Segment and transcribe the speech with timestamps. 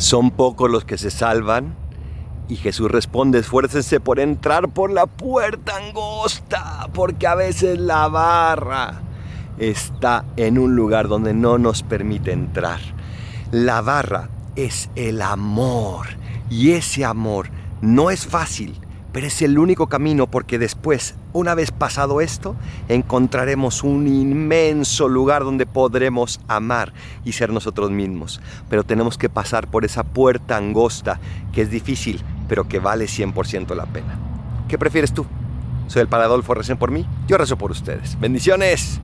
[0.00, 1.74] Son pocos los que se salvan.
[2.48, 9.02] Y Jesús responde, esfuércense por entrar por la puerta angosta, porque a veces la barra
[9.58, 12.80] está en un lugar donde no nos permite entrar.
[13.52, 16.06] La barra es el amor.
[16.48, 17.50] Y ese amor
[17.82, 18.80] no es fácil,
[19.12, 22.56] pero es el único camino porque después, una vez pasado esto,
[22.88, 26.92] encontraremos un inmenso lugar donde podremos amar
[27.24, 28.40] y ser nosotros mismos.
[28.68, 31.20] Pero tenemos que pasar por esa puerta angosta
[31.52, 34.18] que es difícil, pero que vale 100% la pena.
[34.68, 35.26] ¿Qué prefieres tú?
[35.86, 38.18] Soy el Paradolfo, recen por mí, yo rezo por ustedes.
[38.18, 38.98] Bendiciones.